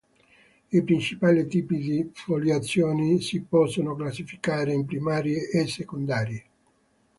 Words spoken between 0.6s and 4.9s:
I principali tipi di foliazione si possono classificare in